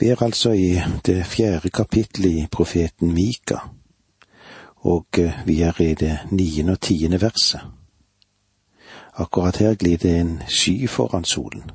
[0.00, 3.56] Vi er altså i det fjerde kapittelet i profeten Mika,
[4.76, 7.60] og eh, vi er i det niende og tiende verset.
[9.14, 11.70] Akkurat her glir det en sky foran solen,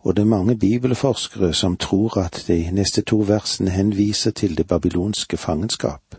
[0.00, 4.66] og det er mange bibelforskere som tror at de neste to versene henviser til det
[4.66, 6.14] babylonske fangenskap,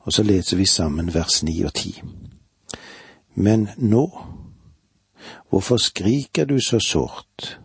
[0.00, 2.02] og så leser vi sammen vers ni og ti.
[3.34, 4.18] Men nå,
[5.50, 7.60] hvorfor skriker du så sårt?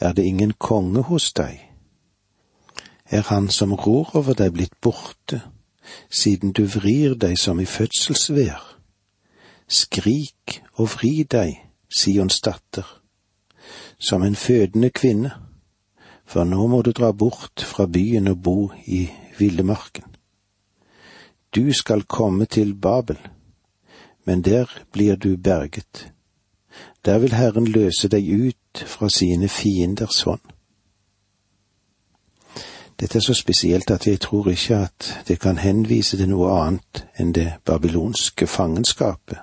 [0.00, 1.58] Er det ingen konge hos deg?
[3.10, 5.40] Er han som rår over deg blitt borte,
[6.10, 8.62] siden du vrir deg som i fødselsvær?
[9.68, 11.56] Skrik og vri deg,
[11.88, 12.84] Sions datter,
[13.98, 15.32] som en fødende kvinne,
[16.28, 19.06] for nå må du dra bort fra byen og bo i
[19.38, 20.04] villemarken.
[21.54, 23.18] Du skal komme til Babel,
[24.24, 26.12] men der blir du berget.
[27.04, 30.40] Der vil Herren løse deg ut fra sine fienders hånd.
[33.00, 37.04] Dette er så spesielt at jeg tror ikke at det kan henvise til noe annet
[37.18, 39.38] enn det babylonske fangenskapet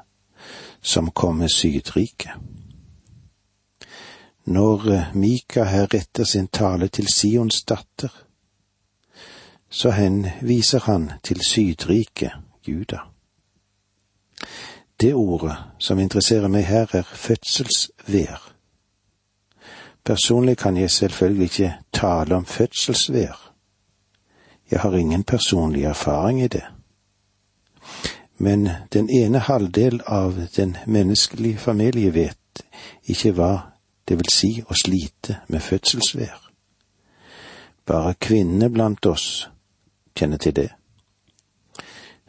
[0.81, 2.31] som kom med Sydriket.
[4.45, 8.11] Når eh, Mika her retter sin tale til Sions datter,
[9.69, 12.31] så henviser han til Sydriket,
[12.67, 12.99] Juda.
[15.01, 18.51] Det ordet som interesserer meg her, er fødselsvær.
[20.05, 23.51] Personlig kan jeg selvfølgelig ikke tale om fødselsvær.
[24.71, 26.63] Jeg har ingen personlig erfaring i det.
[28.37, 32.63] Men den ene halvdel av den menneskelige familie vet
[33.03, 33.51] ikke hva
[34.07, 36.41] det vil si å slite med fødselsvær.
[37.85, 39.49] Bare kvinnene blant oss
[40.17, 40.69] kjenner til det.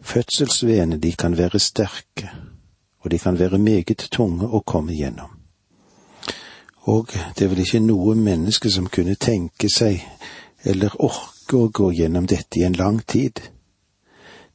[0.01, 2.31] Fødselsveene de kan være sterke,
[3.07, 5.31] og de kan være meget tunge å komme gjennom.
[6.91, 10.03] Og det er vel ikke noe menneske som kunne tenke seg
[10.67, 13.39] eller orke å gå gjennom dette i en lang tid.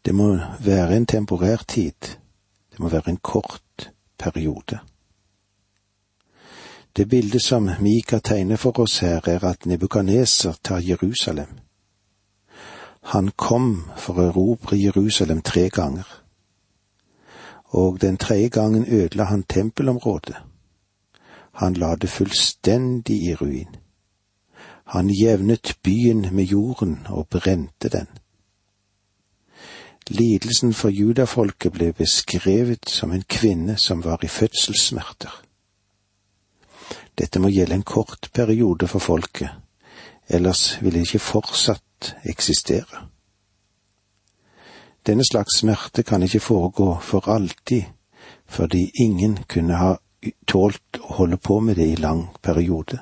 [0.04, 1.96] Det må være en temporær tid.
[2.76, 3.88] Det må være en kort
[4.20, 4.82] periode.
[6.92, 11.62] Det bildet som Mika tegner for oss her, er at Nebukaneser tar Jerusalem.
[13.16, 16.21] Han kom for å erobre Jerusalem tre ganger
[17.72, 20.36] og den tredje gangen ødela han tempelområdet.
[21.52, 23.76] Han la det fullstendig i ruin.
[24.86, 28.08] Han jevnet byen med jorden og brente den.
[30.08, 35.44] Lidelsen for judafolket ble beskrevet som en kvinne som var i fødselssmerter.
[37.18, 39.50] Dette må gjelde en kort periode for folket,
[40.28, 43.11] ellers ville det ikke fortsatt eksistere.
[45.08, 47.84] Denne slags smerte kan ikke foregå for alltid,
[48.46, 49.96] fordi ingen kunne ha
[50.48, 53.02] tålt å holde på med det i lang periode.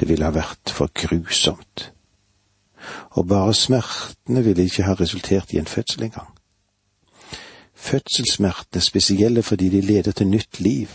[0.00, 1.92] Det ville ha vært for grusomt.
[3.10, 6.32] Og bare smertene ville ikke ha resultert i en fødsel engang.
[7.74, 10.88] Fødselssmertene er spesielle fordi de leder til nytt liv.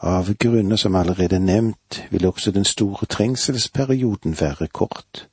[0.00, 5.28] Av grunner som allerede er nevnt, vil også den store trengselsperioden være kort.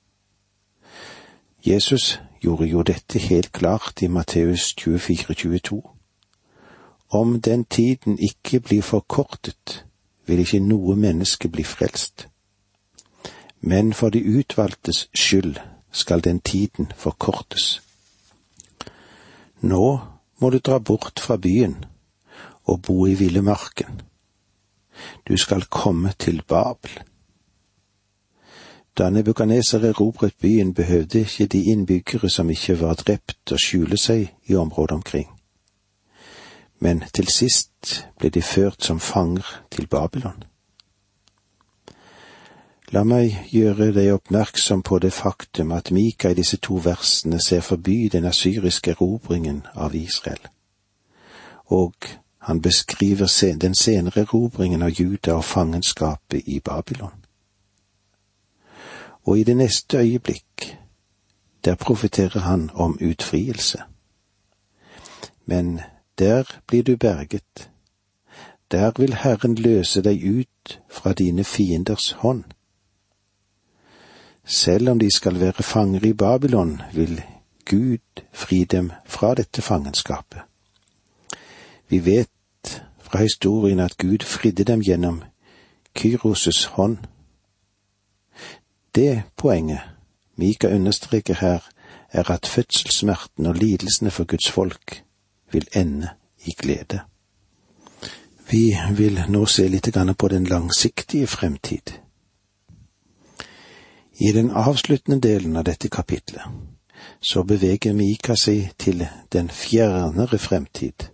[1.65, 5.81] Jesus gjorde jo dette helt klart i Matteus 24, 22.
[7.09, 9.85] Om den tiden ikke blir forkortet,
[10.25, 12.27] vil ikke noe menneske bli frelst.
[13.61, 15.57] Men for de utvalgtes skyld
[15.91, 17.81] skal den tiden forkortes.
[19.61, 19.99] Nå
[20.39, 21.77] må du dra bort fra byen
[22.65, 24.01] og bo i villemarken.
[25.27, 27.01] Du skal komme til Babel.
[28.97, 34.29] Da Nebukaneser erobret byen, behøvde ikke de innbyggere som ikke var drept, å skjule seg
[34.47, 35.27] i området omkring.
[36.79, 40.45] Men til sist ble de ført som fanger til Babylon.
[42.95, 47.65] La meg gjøre deg oppmerksom på det faktum at Mika i disse to versene ser
[47.67, 50.47] forbi den asyriske erobringen av Israel,
[51.65, 52.07] og
[52.47, 53.27] han beskriver
[53.59, 57.24] den senere erobringen av Juda og fangenskapet i Babylon
[59.25, 60.77] og i det neste øyeblikk,
[61.65, 63.81] der profeterer han om utfrielse.
[65.45, 65.79] Men
[66.19, 67.69] der blir du berget.
[68.71, 72.43] Der vil Herren løse deg ut fra dine fienders hånd.
[74.45, 77.23] Selv om de skal være fanger i Babylon, vil
[77.69, 80.39] Gud fri dem fra dette fangenskapet.
[81.89, 85.23] Vi vet fra historien at Gud fridde dem gjennom
[85.99, 86.97] Kyros' hånd
[88.95, 89.79] det poenget
[90.37, 91.59] Mika understreker her,
[92.11, 95.03] er at fødselssmerten og lidelsene for Guds folk
[95.51, 96.09] vil ende
[96.45, 96.99] i glede.
[98.51, 101.91] Vi vil nå se litt på den langsiktige fremtid.
[104.19, 106.43] I den avsluttende delen av dette kapitlet
[107.21, 111.09] så beveger Mika seg til den fjernere fremtid,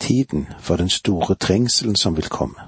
[0.00, 2.60] tiden for den store trengselen som vil komme,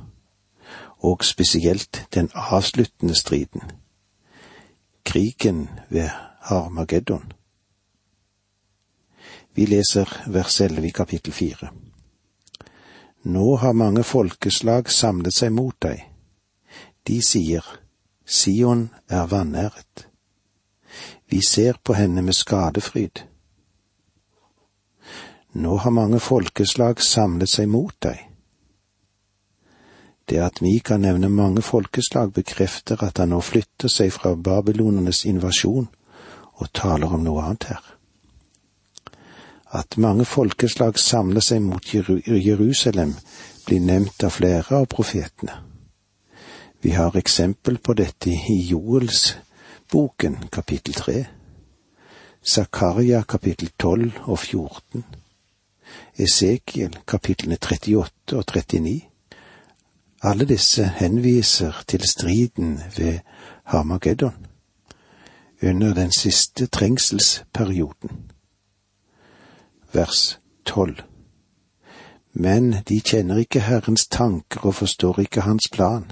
[0.99, 3.63] og spesielt den avsluttende striden,
[5.05, 6.11] krigen ved
[6.41, 7.33] Harmageddon.
[9.55, 11.69] Vi leser vers 11 i kapittel 4.
[13.23, 16.03] Nå har mange folkeslag samlet seg mot deg.
[17.07, 17.65] De sier,
[18.25, 20.09] Sion er vanæret.
[21.29, 23.25] Vi ser på henne med skadefryd.
[25.53, 28.34] Nå har mange folkeslag samlet seg mot deg.
[30.29, 35.89] Det at Mika nevner mange folkeslag, bekrefter at han nå flytter seg fra babylonernes invasjon
[36.55, 37.85] og taler om noe annet her.
[39.75, 43.17] At mange folkeslag samler seg mot Jerusalem,
[43.67, 45.57] blir nevnt av flere av profetene.
[46.85, 49.35] Vi har eksempel på dette i Joels
[49.91, 51.25] boken kapittel tre,
[52.45, 55.05] Zakaria kapittel tolv og 14,
[56.21, 59.14] Esekiel kapitlene 38 og 39.
[60.25, 63.19] Alle disse henviser til striden ved
[63.65, 64.47] Harmageddon
[65.63, 68.31] under den siste trengselsperioden
[69.93, 70.97] vers tolv.
[72.33, 76.11] Men de kjenner ikke Herrens tanker og forstår ikke Hans plan,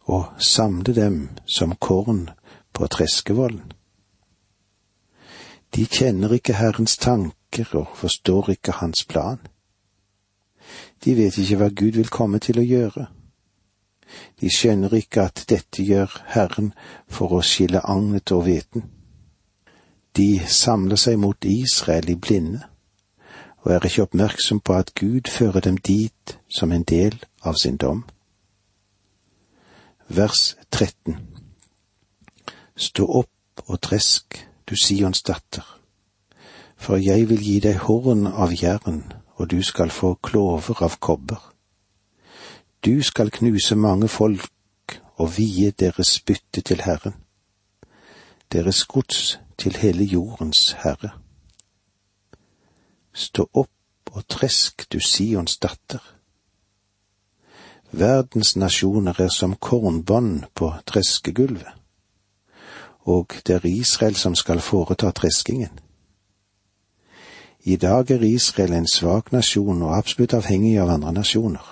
[0.00, 2.30] og samle dem som korn
[2.72, 3.72] på treskevollen.
[5.76, 9.38] De kjenner ikke Herrens tanker og forstår ikke Hans plan.
[11.04, 13.06] De vet ikke hva Gud vil komme til å gjøre.
[14.40, 16.72] De skjønner ikke at dette gjør Herren
[17.08, 18.88] for å skille agnet og hveten.
[20.16, 22.66] De samler seg mot Israel i blinde
[23.60, 27.76] og er ikke oppmerksom på at Gud fører dem dit som en del av sin
[27.76, 28.04] dom.
[30.08, 31.18] Vers 13
[32.76, 35.66] Stå opp og tresk, du Sions datter,
[36.76, 39.02] for jeg vil gi deg horn av jern,
[39.40, 41.40] og du skal få klover av kobber.
[42.84, 47.16] Du skal knuse mange folk og vie deres bytte til Herren,
[48.52, 51.14] deres gods til hele jordens Herre.
[53.16, 56.04] Stå opp og tresk, du Sions datter.
[57.90, 61.72] Verdens nasjoner er som kornbånd på treskegulvet,
[63.08, 65.80] og det er Israel som skal foreta treskingen.
[67.64, 71.66] I dag er Israel en svak nasjon og absolutt avhengig av andre nasjoner.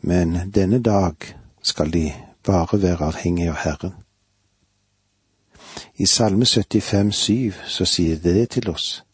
[0.00, 1.14] Men denne dag
[1.62, 2.12] skal de
[2.46, 3.94] bare være avhengig av Herren.
[5.96, 9.04] I Salme 75, 75,7 så sier det det til oss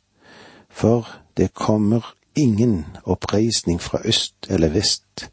[0.76, 5.30] for det kommer ingen oppreisning fra øst eller vest,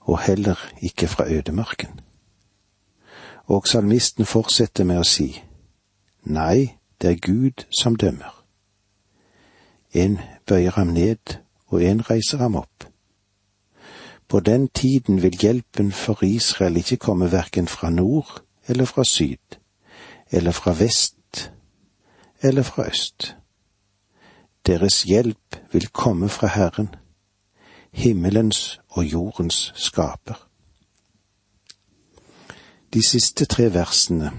[0.00, 2.00] og heller ikke fra ødemarken.
[3.44, 5.42] Og salmisten fortsetter med å si,
[6.24, 8.35] Nei, det er Gud som dømmer.
[9.96, 12.84] En bøyer ham ned, og en reiser ham opp.
[14.28, 19.56] På den tiden vil hjelpen for Israel ikke komme verken fra nord eller fra syd,
[20.30, 21.52] eller fra vest
[22.42, 23.36] eller fra øst.
[24.66, 26.88] Deres hjelp vil komme fra Herren,
[27.92, 30.48] himmelens og jordens skaper.
[32.94, 34.32] De siste tre versene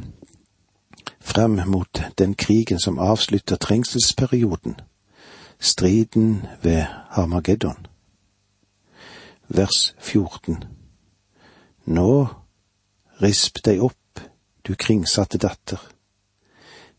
[1.19, 4.75] frem mot den krigen som avslutter trengselsperioden,
[5.59, 7.87] striden ved Harmageddon.
[9.47, 10.63] Vers 14
[11.85, 12.27] Nå
[13.21, 14.19] risp deg opp,
[14.67, 15.79] du kringsatte datter.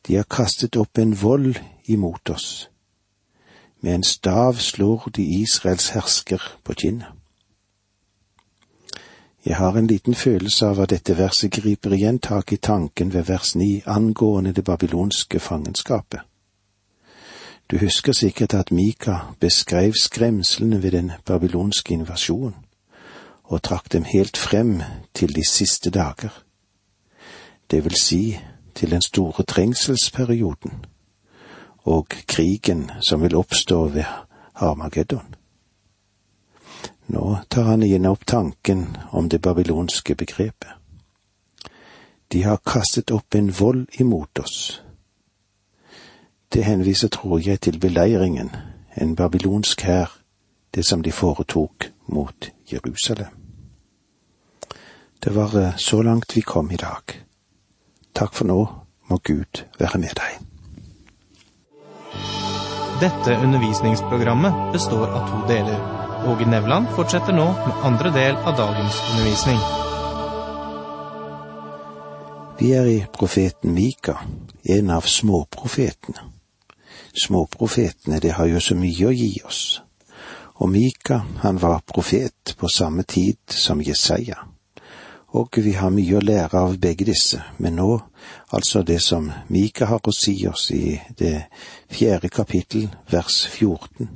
[0.06, 2.68] De har kastet opp en vold imot oss
[3.80, 7.06] med en stav slår de Israels hersker på kinnet.
[9.46, 13.28] Jeg har en liten følelse av at dette verset griper igjen tak i tanken ved
[13.30, 16.20] vers ni angående det babylonske fangenskapet.
[17.70, 22.54] Du husker sikkert at Mika beskrev skremslene ved den babylonske invasjonen,
[23.44, 24.82] og trakk dem helt frem
[25.14, 26.44] til de siste dager,
[27.70, 28.38] det vil si
[28.74, 30.84] til den store trengselsperioden
[31.78, 34.04] og krigen som vil oppstå ved
[34.54, 35.34] Armageddon.
[37.06, 40.72] Nå tar han igjen opp tanken om det babylonske begrepet.
[42.32, 44.82] De har kastet opp en vold imot oss.
[46.52, 48.50] Det henviser, tror jeg, til beleiringen,
[48.96, 50.18] en babylonsk hær,
[50.74, 53.34] det som de foretok mot Jerusalem.
[55.24, 57.02] Det var eh, så langt vi kom i dag.
[58.14, 58.58] Takk for nå,
[59.10, 60.38] må Gud være med deg.
[63.00, 65.82] Dette undervisningsprogrammet består av to deler.
[66.26, 69.60] Åge Nevland fortsetter nå med andre del av dagens undervisning.
[72.58, 74.16] Vi er i profeten Mika,
[74.64, 76.37] en av småprofetene.
[77.14, 79.80] Småprofetene, det har jo så mye å gi oss.
[80.58, 84.38] Og Mika, han var profet på samme tid som Jesaja.
[85.38, 87.98] Og vi har mye å lære av begge disse, men nå
[88.56, 91.48] altså det som Mika har å si oss i det
[91.92, 94.08] fjerde kapittel, vers 14.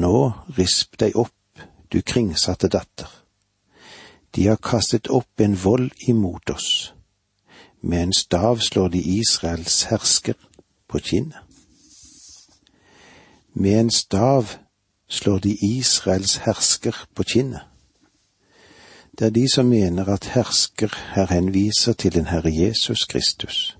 [0.00, 1.34] Nå risp deg opp,
[1.92, 3.10] du kringsatte datter.
[4.34, 6.92] De har kastet opp en vold imot oss.
[7.80, 10.36] Med en stav slår de Israels hersker
[10.96, 11.36] på kinnet.
[13.54, 14.46] Med en stav
[15.08, 17.60] slår de Israels hersker på kinnet.
[19.18, 23.78] Det er de som mener at hersker her henviser til den Herre Jesus Kristus.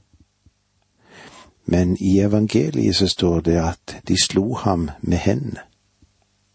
[1.64, 5.60] Men i evangeliet så står det at de slo ham med hendene,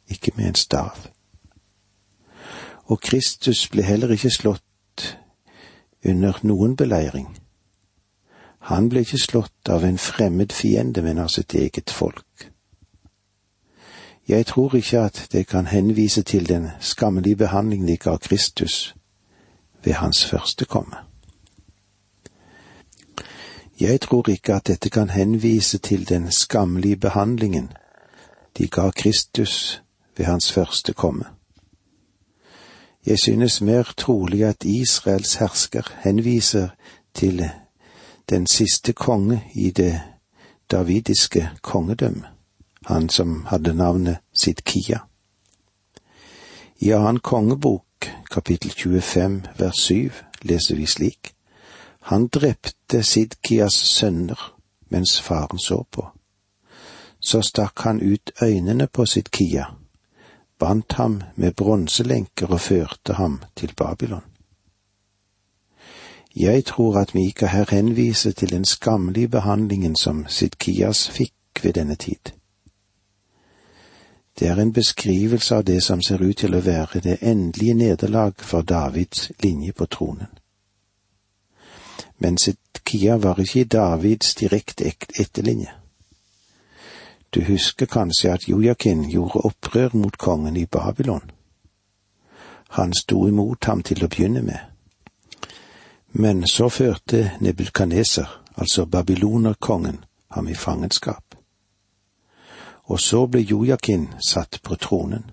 [0.08, 0.98] ikke med en stav.
[2.86, 5.18] Og Kristus ble heller ikke slått
[6.06, 7.40] under noen beleiring.
[8.62, 12.51] Han ble ikke slått av en fremmed fiende, men av sitt eget folk.
[14.27, 18.96] Jeg tror ikke at det kan henvise til den skammelige behandlingen de ga Kristus
[19.84, 20.96] ved hans første komme.
[23.80, 27.72] Jeg tror ikke at dette kan henvise til den skammelige behandlingen
[28.58, 29.82] de ga Kristus
[30.18, 31.25] ved hans første komme.
[33.06, 36.70] Jeg synes mer trolig at Israels hersker henviser
[37.13, 37.50] til
[38.30, 40.01] den siste konge i det
[40.72, 42.28] davidiske kongedømmet
[42.86, 45.00] han som hadde navnet Sidkia.
[46.80, 50.12] I annen kongebok, kapittel 25, vers 7,
[50.42, 51.34] leser vi slik.
[52.01, 54.40] Han drepte Sidkias sønner
[54.90, 56.08] mens faren så på.
[57.20, 59.66] Så stakk han ut øynene på Sidkia,
[60.60, 64.25] bandt ham med bronselenker og førte ham til Babylon.
[66.35, 71.95] Jeg tror at Mika her henviser til den skammelige behandlingen som Sidkias fikk ved denne
[71.95, 72.31] tid.
[74.39, 78.33] Det er en beskrivelse av det som ser ut til å være det endelige nederlag
[78.38, 80.31] for Davids linje på tronen.
[82.19, 85.75] Men Sidkia var ikke Davids direkte etterlinje.
[87.35, 91.31] Du husker kanskje at Jojakin gjorde opprør mot kongen i Babylon.
[92.69, 94.71] Han sto imot ham til å begynne med.
[96.12, 101.32] Men så førte Nebukadneser, altså babylonerkongen, ham i fangenskap
[102.91, 105.24] og så ble Jojakin satt på tronen.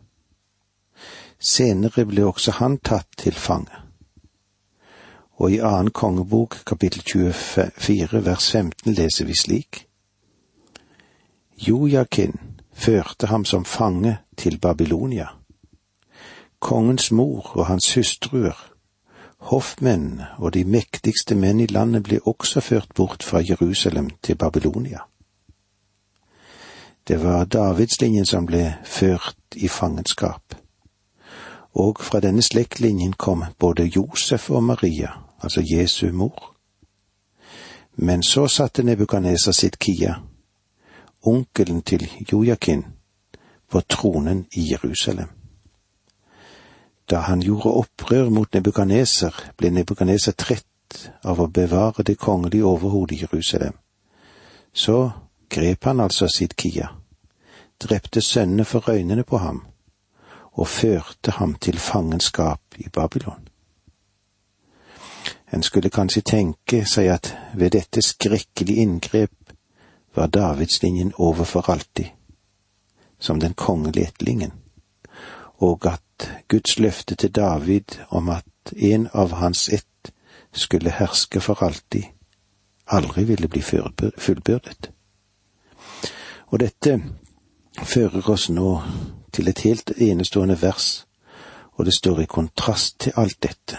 [1.38, 3.82] Senere ble også han tatt til fange.
[5.38, 9.85] Og i annen kongebok, kapittel 24, vers 15, leser vi slik.
[11.66, 12.35] Jojakin
[12.75, 15.28] førte ham som fange til Babylonia.
[16.58, 18.58] Kongens mor og hans hustruer,
[19.38, 24.99] hoffmennene og de mektigste menn i landet ble også ført bort fra Jerusalem til Babylonia.
[27.09, 30.54] Det var Davidslinjen som ble ført i fangenskap.
[31.73, 35.11] Og fra denne slektlinjen kom både Josef og Maria,
[35.42, 36.54] altså Jesu mor.
[37.97, 40.14] Men så satte Nebukadneser sitt Kia,
[41.23, 42.85] onkelen til Jojakin,
[43.71, 45.38] på tronen i Jerusalem.
[47.10, 53.16] Da han gjorde opprør mot Nebukaneser, ble Nebukaneser trett av å bevare det kongelige overhodet
[53.16, 53.74] i Jerusalem.
[54.72, 55.10] Så
[55.48, 56.88] grep han altså sitt Kia
[57.78, 59.62] drepte sønnene for øynene på ham
[60.52, 63.48] og førte ham til fangenskap i Babylon.
[65.52, 69.52] En skulle kanskje tenke seg at ved dette skrekkelige inngrep
[70.16, 72.10] var Davidslinjen over for alltid,
[73.18, 74.52] som den kongelige etlingen,
[75.58, 76.02] og at
[76.48, 80.12] Guds løfte til David om at en av hans ett
[80.52, 82.04] skulle herske for alltid,
[82.87, 84.90] aldri ville bli fullbyrdet.
[86.48, 86.96] Og dette
[87.84, 88.70] fører oss nå
[89.32, 91.06] til et helt enestående vers,
[91.76, 93.78] og det står i kontrast til alt dette.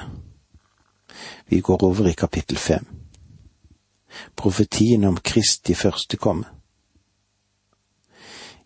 [1.50, 2.86] Vi går over i kapittel fem.
[4.36, 6.59] Profetien om Kristi første komme.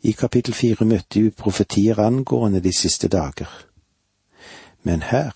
[0.04, 3.48] I kapittel fire møtte vi profetier angående de siste dager.
[4.84, 5.32] Men her,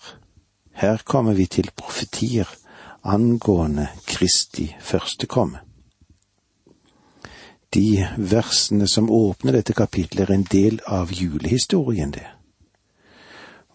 [0.72, 2.48] her kommer vi til profetier
[3.04, 5.58] angående Kristi første komme.
[7.74, 12.26] De versene som åpner dette kapitlet, er en del av julehistorien, det.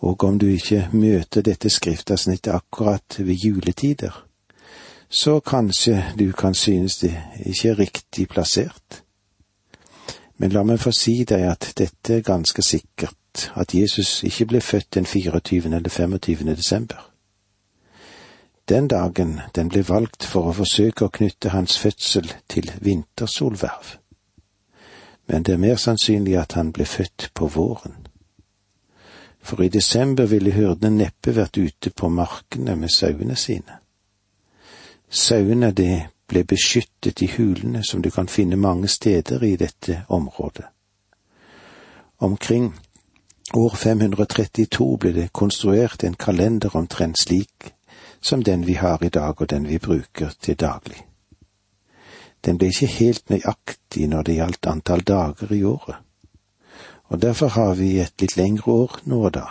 [0.01, 4.25] Og om du ikke møter dette skriftavsnittet akkurat ved juletider,
[5.09, 7.13] så kanskje du kan synes det
[7.45, 9.02] ikke er riktig plassert.
[10.43, 14.59] Men la meg få si deg at dette er ganske sikkert, at Jesus ikke ble
[14.59, 15.69] født den 24.
[15.71, 16.55] eller 25.
[16.55, 16.97] desember.
[18.69, 23.93] Den dagen den ble valgt for å forsøke å knytte hans fødsel til vintersolverv.
[25.31, 27.95] Men det er mer sannsynlig at han ble født på våren.
[29.39, 33.79] For i desember ville hyrdene neppe vært ute på markene med sauene sine.
[35.07, 40.65] Sauene det ble beskyttet i hulene som du kan finne mange steder i dette området.
[42.17, 42.73] Omkring
[43.53, 47.73] år 532 ble det konstruert en kalender omtrent slik
[48.21, 51.01] som den vi har i dag og den vi bruker til daglig.
[52.45, 55.99] Den ble ikke helt nøyaktig når det gjaldt antall dager i året,
[57.11, 59.45] og derfor har vi et litt lengre år nå og da.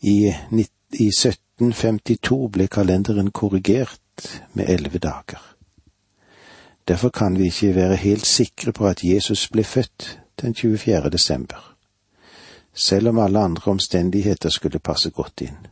[0.00, 0.32] I,
[0.92, 4.00] i 1752 ble kalenderen korrigert
[4.52, 5.54] med elleve dager.
[6.88, 11.10] Derfor kan vi ikke være helt sikre på at Jesus ble født den 24.
[11.10, 11.76] desember,
[12.74, 15.66] selv om alle andre omstendigheter skulle passe godt inn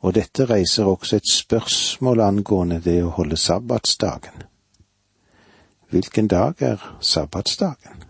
[0.00, 4.46] og dette reiser også et spørsmål angående det å holde sabbatsdagen.
[5.90, 8.04] Hvilken dag er sabbatsdagen?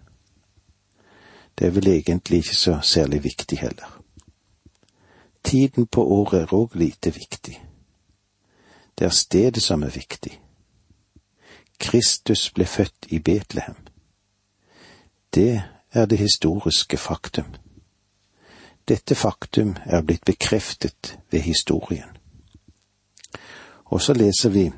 [1.59, 3.97] Det er vel egentlig ikke så særlig viktig heller.
[5.44, 7.59] Tiden på året er òg lite viktig.
[9.00, 10.40] Det er stedet som er viktig.
[11.80, 13.76] Kristus ble født i Betlehem.
[15.35, 17.47] Det er det historiske faktum.
[18.88, 22.12] Dette faktum er blitt bekreftet ved historien.
[23.85, 24.71] Og så leser vi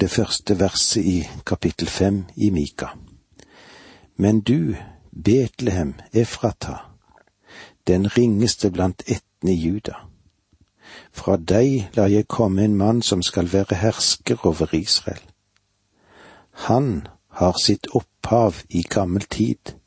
[0.00, 2.86] det første verset i kapittel fem i Mika.
[4.16, 4.74] Men du,
[5.24, 6.76] Betlehem Efrata,
[7.86, 10.09] den ringeste blant ættene i Juda.
[11.12, 15.22] Fra deg lar jeg komme en mann som skal være hersker over Israel.
[16.68, 19.80] Han har sitt opphav i gammel tid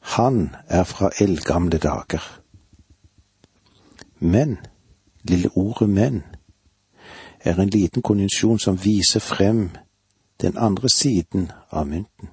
[0.00, 2.40] han er fra eldgamle dager.
[4.18, 4.58] Men,
[5.22, 6.24] lille ordet men,
[7.40, 9.70] er en liten konjunksjon som viser frem
[10.40, 12.28] den andre siden av mynten.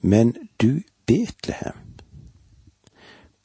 [0.00, 1.87] Men du, Betlehem,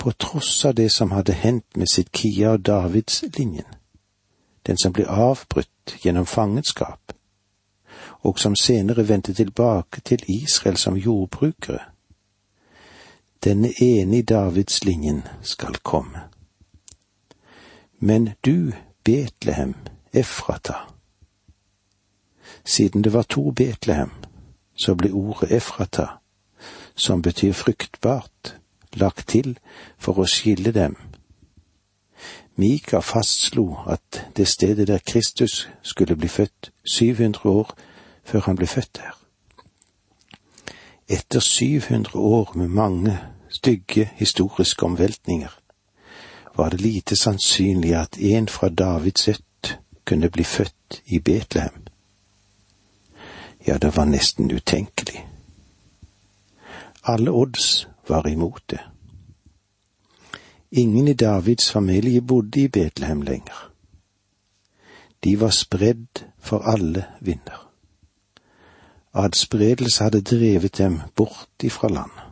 [0.04, 3.70] på tross av det som hadde hendt med Sidkia og Davidslinjen,
[4.68, 7.14] den som ble avbrutt gjennom fangenskap,
[8.28, 11.80] og som senere vendte tilbake til Israel som jordbrukere,
[13.44, 16.26] denne ene i Davidslinjen skal komme.
[18.00, 19.76] Men du, Betlehem,
[20.14, 20.76] Efrata.
[22.66, 24.12] Siden det var to Betlehem,
[24.76, 26.08] så ble ordet Efrata,
[26.96, 28.58] som betyr fruktbart,
[28.96, 29.58] lagt til
[29.98, 30.96] for å skille dem.
[32.56, 37.74] Mika fastslo at det stedet der Kristus skulle bli født 700 år
[38.24, 39.18] før han ble født der.
[41.08, 45.60] Etter 700 år med mange stygge historiske omveltninger,
[46.56, 51.86] var det lite sannsynlig at en fra Davids ett kunne bli født i Betlehem.
[53.68, 55.28] Ja, det var nesten utenkelig.
[57.04, 58.80] Alle odds var imot det.
[60.72, 63.72] Ingen i Davids familie bodde i Betlehem lenger.
[65.24, 67.70] De var spredd for alle vinder.
[69.14, 72.24] Adspredelse hadde drevet dem bort ifra landet.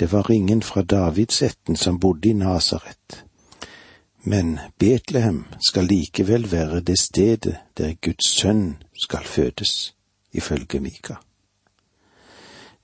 [0.00, 3.24] Det var ingen fra Davidsetten som bodde i Nasaret.
[4.24, 9.94] Men Betlehem skal likevel være det stedet der Guds sønn skal fødes,
[10.32, 11.14] ifølge Mika.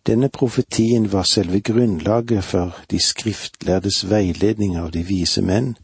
[0.06, 5.74] Denne profetien var selve grunnlaget for de skriftlærdes veiledning av de vise menn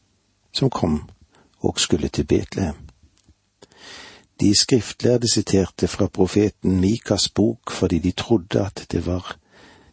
[0.52, 1.02] som kom
[1.61, 2.76] og skulle til Betlehem.
[4.40, 9.37] De skriftlærde siterte fra profeten Mikas bok fordi de trodde at det var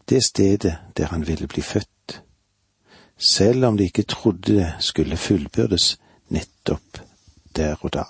[0.10, 2.22] det stedet der han ville bli født,
[3.18, 7.00] selv om de ikke trodde det skulle fullbyrdes nettopp
[7.56, 8.04] der og da.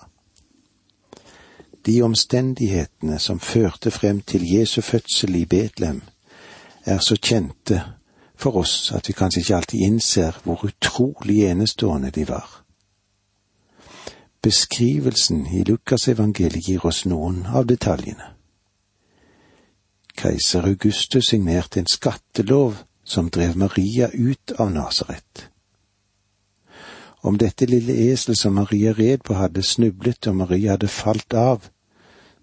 [1.85, 6.01] De omstendighetene som førte frem til Jesu fødsel i Betlehem,
[6.85, 7.83] er så kjente
[8.35, 12.63] for oss at vi kanskje ikke alltid innser hvor utrolig enestående de var.
[14.43, 18.33] Beskrivelsen i Lukasevangeliet gir oss noen av detaljene.
[20.19, 25.49] Keiser Augustus signerte en skattelov som drev Maria ut av Nasaret.
[27.23, 31.69] Om dette lille eselet som Maria red på hadde snublet og Maria hadde falt av,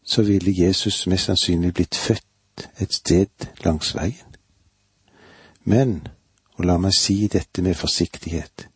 [0.04, 4.36] så ville Jesus mest sannsynlig blitt født et sted langs veien.
[5.64, 6.08] Men,
[6.56, 8.68] og la meg si dette med forsiktighet,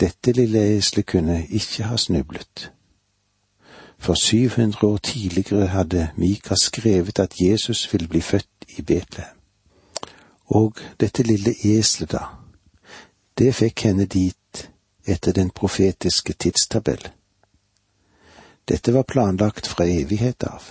[0.00, 2.70] dette lille eselet kunne ikke ha snublet
[4.00, 9.36] for 700 år tidligere hadde Mika skrevet at Jesus ville bli født i Betlehem.
[10.46, 12.24] Og dette lille eselet, da,
[13.38, 14.70] det fikk henne dit
[15.06, 17.08] etter den profetiske tidstabell.
[18.70, 20.62] Dette var planlagt fra evighet av.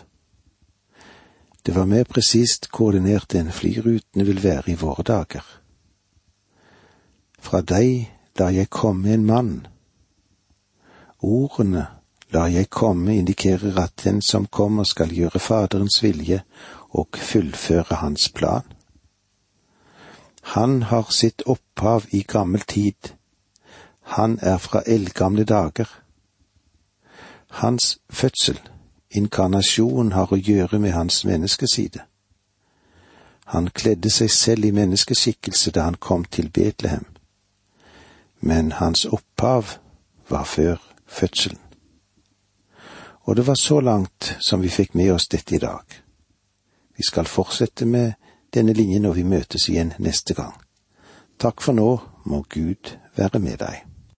[1.62, 5.44] Det var mer presist koordinert enn flyrutene vil være i våre dager.
[7.40, 8.08] Fra deg
[8.40, 9.54] lar jeg komme en mann.
[11.20, 11.86] Ordene
[12.32, 16.44] lar jeg komme indikerer at den som kommer skal gjøre Faderens vilje
[16.96, 18.64] og fullføre hans plan.
[20.56, 23.16] Han har sitt opphav i gammel tid.
[24.16, 25.90] Han er fra eldgamle dager.
[27.50, 28.60] Hans fødsel,
[29.12, 32.06] inkarnasjon, har å gjøre med hans menneskeside.
[33.50, 37.06] Han kledde seg selv i menneskeskikkelse da han kom til Betlehem,
[38.40, 39.80] men hans opphav
[40.30, 41.60] var før fødselen.
[43.26, 45.84] Og det var så langt som vi fikk med oss dette i dag.
[46.98, 48.14] Vi skal fortsette med
[48.54, 50.54] denne linjen når vi møtes igjen neste gang.
[51.40, 51.90] Takk for nå,
[52.26, 53.89] må Gud være med deg.